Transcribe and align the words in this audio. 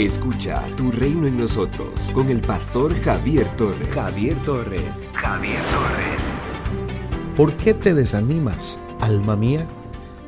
Escucha 0.00 0.64
Tu 0.78 0.90
Reino 0.90 1.26
en 1.26 1.36
Nosotros 1.36 2.10
con 2.14 2.30
el 2.30 2.40
pastor 2.40 2.98
Javier 3.02 3.46
Torres. 3.58 3.86
Javier 3.90 4.34
Torres. 4.46 5.10
Javier 5.12 5.60
Torres. 5.60 7.36
¿Por 7.36 7.52
qué 7.58 7.74
te 7.74 7.92
desanimas, 7.92 8.80
alma 8.98 9.36
mía? 9.36 9.66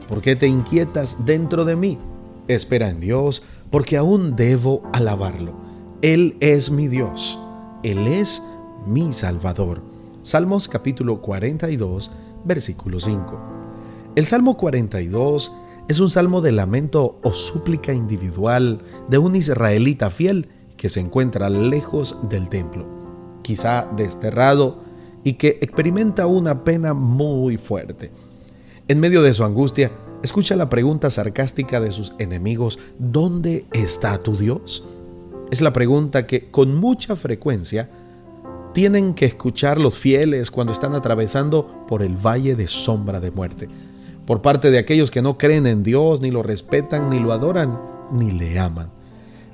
¿Por 0.08 0.21
qué 0.21 0.37
te 0.37 0.46
inquietas 0.46 1.24
dentro 1.24 1.64
de 1.64 1.77
mí? 1.77 1.98
Espera 2.48 2.90
en 2.90 3.00
Dios, 3.00 3.45
porque 3.71 3.96
aún 3.96 4.37
debo 4.37 4.82
alabarlo. 4.92 5.54
Él 6.02 6.36
es 6.40 6.70
mi 6.70 6.86
Dios. 6.86 7.40
Él 7.82 8.08
es 8.08 8.42
mi 8.86 9.10
Salvador. 9.14 9.80
Salmos 10.20 10.68
capítulo 10.68 11.22
42, 11.22 12.10
versículo 12.44 13.00
5. 13.00 13.40
El 14.16 14.26
Salmo 14.26 14.58
42 14.58 15.50
es 15.93 16.01
un 16.01 16.09
salmo 16.09 16.41
de 16.41 16.52
lamento 16.52 17.19
o 17.23 17.34
súplica 17.34 17.92
individual 17.92 18.80
de 19.09 19.19
un 19.19 19.37
israelita 19.37 20.09
fiel 20.09 20.48
que 20.78 20.88
se 20.88 21.00
encuentra 21.00 21.50
lejos 21.50 22.16
del 22.30 22.48
templo, 22.48 22.87
quizá 23.42 23.87
desterrado 23.95 24.78
y 25.23 25.34
que 25.34 25.59
experimenta 25.60 26.27
una 26.27 26.64
pena 26.64 26.95
muy 26.95 27.59
fuerte. 27.59 28.10
En 28.88 29.00
medio 29.00 29.20
de 29.20 29.34
su 29.34 29.45
angustia, 29.45 29.92
escucha 30.23 30.56
la 30.56 30.70
pregunta 30.70 31.10
sarcástica 31.10 31.78
de 31.78 31.92
sus 31.92 32.14
enemigos, 32.19 32.78
¿dónde 32.98 33.66
está 33.74 34.16
tu 34.16 34.34
Dios? 34.34 34.83
Es 35.50 35.61
la 35.61 35.74
pregunta 35.74 36.27
que 36.27 36.50
con 36.50 36.74
mucha 36.74 37.16
frecuencia 37.16 37.91
tienen 38.72 39.12
que 39.12 39.27
escuchar 39.27 39.78
los 39.78 39.98
fieles 39.98 40.50
cuando 40.50 40.72
están 40.72 40.95
atravesando 40.95 41.84
por 41.86 42.02
el 42.02 42.16
valle 42.16 42.56
de 42.56 42.66
sombra 42.66 43.20
de 43.20 43.30
muerte 43.30 43.69
por 44.26 44.42
parte 44.42 44.70
de 44.70 44.78
aquellos 44.78 45.10
que 45.10 45.22
no 45.22 45.38
creen 45.38 45.66
en 45.66 45.82
Dios, 45.82 46.20
ni 46.20 46.30
lo 46.30 46.42
respetan, 46.42 47.10
ni 47.10 47.18
lo 47.18 47.32
adoran, 47.32 47.78
ni 48.12 48.30
le 48.30 48.58
aman. 48.58 48.90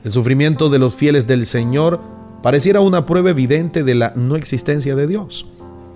El 0.04 0.12
sufrimiento 0.12 0.68
de 0.70 0.78
los 0.78 0.94
fieles 0.94 1.26
del 1.26 1.46
Señor 1.46 2.00
pareciera 2.42 2.80
una 2.80 3.06
prueba 3.06 3.30
evidente 3.30 3.82
de 3.82 3.94
la 3.94 4.12
no 4.14 4.36
existencia 4.36 4.94
de 4.94 5.06
Dios. 5.06 5.46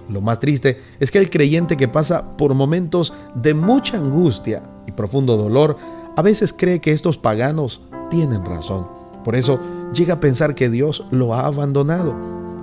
Lo 0.09 0.21
más 0.21 0.41
triste 0.41 0.81
es 1.01 1.11
que 1.11 1.19
el 1.19 1.31
creyente 1.31 1.77
que 1.77 1.89
pasa 1.89 2.37
por 2.37 2.55
momentos 2.55 3.13
de 3.35 3.55
mucha 3.55 3.97
angustia 3.97 4.63
y 4.87 4.93
profundo 4.93 5.37
dolor, 5.37 5.77
a 6.17 6.23
veces 6.23 6.53
cree 6.53 6.81
que 6.81 6.93
estos 6.93 7.17
paganos 7.17 7.83
tienen 8.11 8.45
razón. 8.45 8.87
Por 9.25 9.37
eso 9.37 9.61
llega 9.95 10.15
a 10.15 10.21
pensar 10.21 10.55
que 10.55 10.69
Dios 10.69 11.05
lo 11.11 11.35
ha 11.35 11.47
abandonado. 11.47 12.15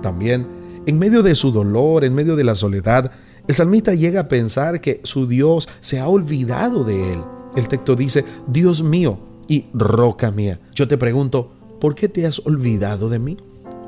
También, 0.02 0.46
en 0.86 0.98
medio 0.98 1.22
de 1.22 1.34
su 1.34 1.50
dolor, 1.50 2.04
en 2.04 2.14
medio 2.14 2.36
de 2.36 2.44
la 2.44 2.54
soledad, 2.54 3.10
el 3.50 3.54
salmista 3.54 3.94
llega 3.94 4.20
a 4.20 4.28
pensar 4.28 4.80
que 4.80 5.00
su 5.02 5.26
Dios 5.26 5.68
se 5.80 5.98
ha 5.98 6.06
olvidado 6.06 6.84
de 6.84 7.14
él. 7.14 7.20
El 7.56 7.66
texto 7.66 7.96
dice, 7.96 8.24
Dios 8.46 8.80
mío 8.80 9.18
y 9.48 9.66
roca 9.74 10.30
mía. 10.30 10.60
Yo 10.72 10.86
te 10.86 10.96
pregunto, 10.96 11.50
¿por 11.80 11.96
qué 11.96 12.08
te 12.08 12.24
has 12.26 12.46
olvidado 12.46 13.08
de 13.08 13.18
mí? 13.18 13.38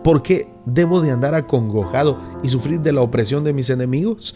¿Por 0.02 0.20
qué 0.20 0.48
debo 0.66 1.00
de 1.00 1.12
andar 1.12 1.36
acongojado 1.36 2.18
y 2.42 2.48
sufrir 2.48 2.80
de 2.80 2.90
la 2.90 3.02
opresión 3.02 3.44
de 3.44 3.52
mis 3.52 3.70
enemigos? 3.70 4.34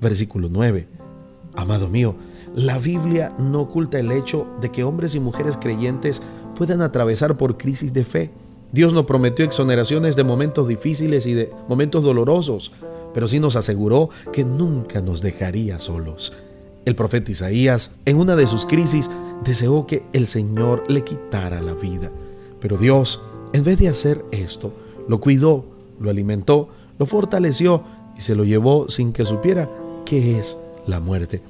Versículo 0.00 0.48
9. 0.50 0.88
Amado 1.54 1.88
mío, 1.88 2.16
la 2.56 2.80
Biblia 2.80 3.32
no 3.38 3.60
oculta 3.60 4.00
el 4.00 4.10
hecho 4.10 4.48
de 4.60 4.72
que 4.72 4.82
hombres 4.82 5.14
y 5.14 5.20
mujeres 5.20 5.56
creyentes 5.56 6.20
puedan 6.56 6.82
atravesar 6.82 7.36
por 7.36 7.58
crisis 7.58 7.92
de 7.92 8.02
fe. 8.02 8.32
Dios 8.72 8.92
nos 8.92 9.04
prometió 9.04 9.44
exoneraciones 9.44 10.16
de 10.16 10.24
momentos 10.24 10.66
difíciles 10.66 11.26
y 11.26 11.34
de 11.34 11.52
momentos 11.68 12.02
dolorosos 12.02 12.72
pero 13.14 13.28
sí 13.28 13.40
nos 13.40 13.56
aseguró 13.56 14.10
que 14.32 14.44
nunca 14.44 15.00
nos 15.00 15.22
dejaría 15.22 15.78
solos. 15.78 16.34
El 16.84 16.96
profeta 16.96 17.30
Isaías, 17.30 17.96
en 18.04 18.18
una 18.18 18.36
de 18.36 18.46
sus 18.46 18.66
crisis, 18.66 19.10
deseó 19.44 19.86
que 19.86 20.02
el 20.12 20.26
Señor 20.26 20.84
le 20.88 21.02
quitara 21.02 21.62
la 21.62 21.74
vida. 21.74 22.10
Pero 22.60 22.76
Dios, 22.76 23.22
en 23.52 23.64
vez 23.64 23.78
de 23.78 23.88
hacer 23.88 24.22
esto, 24.32 24.72
lo 25.08 25.20
cuidó, 25.20 25.64
lo 26.00 26.10
alimentó, 26.10 26.68
lo 26.98 27.06
fortaleció 27.06 27.82
y 28.18 28.20
se 28.20 28.34
lo 28.34 28.44
llevó 28.44 28.88
sin 28.88 29.12
que 29.12 29.24
supiera 29.24 29.70
qué 30.04 30.38
es 30.38 30.58
la 30.86 31.00
muerte. 31.00 31.42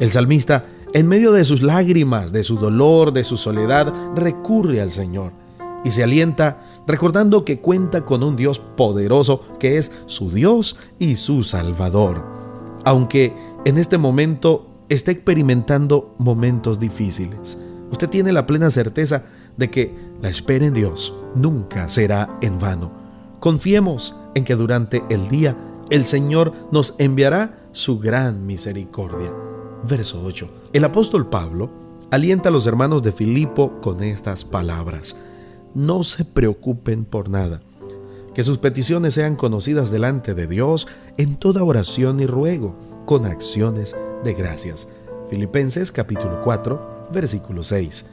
El 0.00 0.10
salmista, 0.12 0.64
en 0.92 1.08
medio 1.08 1.32
de 1.32 1.44
sus 1.44 1.62
lágrimas, 1.62 2.32
de 2.32 2.44
su 2.44 2.56
dolor, 2.56 3.12
de 3.12 3.24
su 3.24 3.36
soledad, 3.36 3.92
recurre 4.14 4.80
al 4.80 4.90
Señor 4.90 5.32
y 5.84 5.90
se 5.90 6.02
alienta 6.02 6.62
recordando 6.86 7.44
que 7.44 7.60
cuenta 7.60 8.04
con 8.04 8.22
un 8.22 8.34
Dios 8.34 8.58
poderoso 8.58 9.42
que 9.60 9.76
es 9.78 9.92
su 10.06 10.30
Dios 10.30 10.76
y 10.98 11.16
su 11.16 11.42
Salvador. 11.42 12.24
Aunque 12.84 13.34
en 13.64 13.78
este 13.78 13.98
momento 13.98 14.66
esté 14.88 15.12
experimentando 15.12 16.14
momentos 16.18 16.80
difíciles, 16.80 17.58
usted 17.92 18.08
tiene 18.08 18.32
la 18.32 18.46
plena 18.46 18.70
certeza 18.70 19.26
de 19.56 19.70
que 19.70 19.94
la 20.20 20.30
espera 20.30 20.66
en 20.66 20.74
Dios 20.74 21.14
nunca 21.34 21.88
será 21.88 22.38
en 22.40 22.58
vano. 22.58 22.90
Confiemos 23.40 24.16
en 24.34 24.44
que 24.44 24.56
durante 24.56 25.04
el 25.10 25.28
día 25.28 25.56
el 25.90 26.06
Señor 26.06 26.54
nos 26.72 26.94
enviará 26.98 27.68
su 27.72 27.98
gran 27.98 28.46
misericordia. 28.46 29.30
Verso 29.86 30.22
8. 30.24 30.48
El 30.72 30.84
apóstol 30.84 31.28
Pablo 31.28 31.70
alienta 32.10 32.48
a 32.48 32.52
los 32.52 32.66
hermanos 32.66 33.02
de 33.02 33.12
Filipo 33.12 33.80
con 33.82 34.02
estas 34.02 34.44
palabras 34.44 35.16
no 35.74 36.02
se 36.02 36.24
preocupen 36.24 37.04
por 37.04 37.28
nada. 37.28 37.60
Que 38.34 38.42
sus 38.42 38.58
peticiones 38.58 39.14
sean 39.14 39.36
conocidas 39.36 39.90
delante 39.90 40.34
de 40.34 40.46
Dios 40.46 40.88
en 41.18 41.36
toda 41.36 41.62
oración 41.62 42.20
y 42.20 42.26
ruego, 42.26 42.74
con 43.06 43.26
acciones 43.26 43.94
de 44.24 44.34
gracias. 44.34 44.88
Filipenses 45.30 45.92
capítulo 45.92 46.40
4, 46.42 47.08
versículo 47.12 47.62
6. 47.62 48.06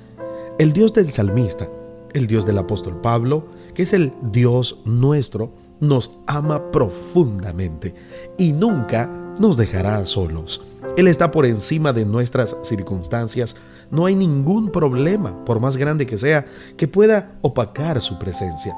El 0.60 0.74
Dios 0.74 0.94
del 0.94 1.10
salmista, 1.10 1.70
el 2.14 2.28
Dios 2.28 2.46
del 2.46 2.58
apóstol 2.58 3.00
Pablo, 3.02 3.46
que 3.74 3.84
es 3.84 3.94
el 3.94 4.14
Dios 4.32 4.80
nuestro, 4.86 5.52
nos 5.80 6.12
ama 6.28 6.72
profundamente 6.72 7.96
y 8.38 8.54
nunca 8.54 9.10
nos 9.40 9.58
dejará 9.58 10.06
solos. 10.06 10.62
Él 10.98 11.08
está 11.08 11.32
por 11.32 11.46
encima 11.46 11.94
de 11.94 12.06
nuestras 12.06 12.56
circunstancias. 12.62 13.56
No 13.92 14.06
hay 14.06 14.16
ningún 14.16 14.72
problema, 14.72 15.44
por 15.44 15.60
más 15.60 15.76
grande 15.78 16.06
que 16.06 16.18
sea, 16.18 16.46
que 16.78 16.88
pueda 16.88 17.34
opacar 17.42 18.02
su 18.02 18.18
presencia. 18.18 18.74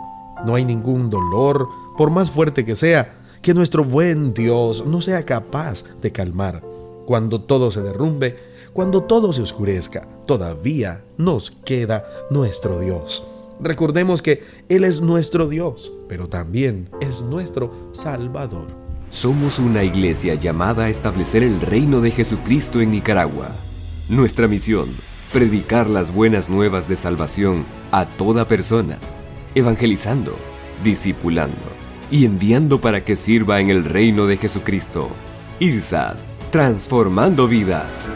No 0.46 0.56
hay 0.56 0.66
ningún 0.66 1.10
dolor, 1.10 1.68
por 1.98 2.10
más 2.10 2.32
fuerte 2.32 2.66
que 2.66 2.76
sea, 2.76 3.20
que 3.42 3.54
nuestro 3.54 3.84
buen 3.84 4.34
Dios 4.34 4.86
no 4.86 5.02
sea 5.02 5.24
capaz 5.24 5.84
de 6.02 6.12
calmar. 6.12 6.64
Cuando 7.06 7.42
todo 7.42 7.70
se 7.70 7.84
derrumbe, 7.84 8.38
cuando 8.74 9.04
todo 9.04 9.34
se 9.34 9.42
oscurezca, 9.42 10.08
todavía 10.26 11.04
nos 11.18 11.52
queda 11.52 12.06
nuestro 12.32 12.80
Dios. 12.80 13.24
Recordemos 13.60 14.22
que 14.22 14.42
Él 14.68 14.84
es 14.84 15.00
nuestro 15.00 15.48
Dios, 15.48 15.94
pero 16.10 16.28
también 16.28 16.90
es 17.02 17.22
nuestro 17.22 17.72
Salvador. 17.92 18.68
Somos 19.12 19.60
una 19.60 19.84
iglesia 19.84 20.34
llamada 20.34 20.86
a 20.86 20.90
establecer 20.90 21.44
el 21.44 21.62
reino 21.62 22.02
de 22.02 22.10
Jesucristo 22.10 22.82
en 22.82 22.90
Nicaragua. 22.92 23.52
Nuestra 24.10 24.50
misión, 24.50 24.90
predicar 25.32 25.90
las 25.90 26.12
buenas 26.12 26.50
nuevas 26.50 26.90
de 26.90 26.98
salvación 26.98 27.66
a 27.92 28.06
toda 28.06 28.50
persona, 28.50 29.00
evangelizando, 29.56 30.38
discipulando 30.84 31.56
y 32.12 32.26
enviando 32.26 32.82
para 32.82 33.06
que 33.06 33.16
sirva 33.16 33.62
en 33.62 33.70
el 33.70 33.86
reino 33.86 34.28
de 34.28 34.36
Jesucristo. 34.36 35.08
IRSAD, 35.60 36.18
transformando 36.52 37.48
vidas. 37.48 38.14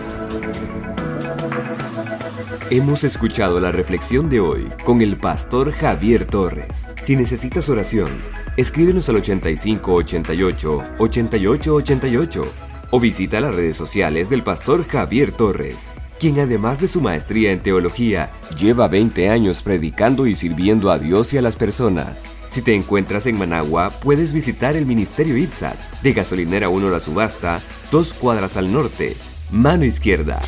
Hemos 2.69 3.05
escuchado 3.05 3.61
la 3.61 3.71
reflexión 3.71 4.29
de 4.29 4.41
hoy 4.41 4.69
con 4.83 5.01
el 5.01 5.17
pastor 5.17 5.71
Javier 5.71 6.25
Torres. 6.25 6.89
Si 7.01 7.15
necesitas 7.15 7.69
oración, 7.69 8.09
escríbenos 8.57 9.07
al 9.07 9.15
8588 9.15 10.83
8888 10.97 12.66
o 12.91 12.99
visita 12.99 13.41
las 13.41 13.55
redes 13.55 13.77
sociales 13.77 14.29
del 14.29 14.43
pastor 14.43 14.87
Javier 14.87 15.31
Torres, 15.31 15.89
quien 16.19 16.39
además 16.39 16.79
de 16.79 16.87
su 16.87 17.01
maestría 17.01 17.51
en 17.51 17.61
teología, 17.61 18.31
lleva 18.57 18.87
20 18.87 19.29
años 19.29 19.61
predicando 19.61 20.27
y 20.27 20.35
sirviendo 20.35 20.91
a 20.91 20.99
Dios 20.99 21.33
y 21.33 21.37
a 21.37 21.41
las 21.41 21.55
personas. 21.55 22.25
Si 22.49 22.61
te 22.61 22.75
encuentras 22.75 23.27
en 23.27 23.37
Managua, 23.37 23.91
puedes 24.01 24.33
visitar 24.33 24.75
el 24.75 24.85
Ministerio 24.85 25.37
ITSAT 25.37 25.77
de 26.01 26.13
Gasolinera 26.13 26.69
1 26.69 26.89
La 26.89 26.99
Subasta, 26.99 27.61
dos 27.91 28.13
cuadras 28.13 28.57
al 28.57 28.71
norte, 28.71 29.15
mano 29.51 29.85
izquierda 29.85 30.41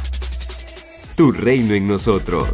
tu 1.19 1.33
reino 1.33 1.73
en 1.73 1.85
nosotros. 1.85 2.47